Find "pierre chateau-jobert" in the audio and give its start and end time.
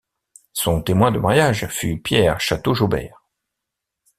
2.01-3.21